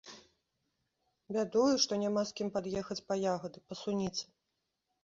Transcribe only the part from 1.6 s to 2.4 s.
што няма з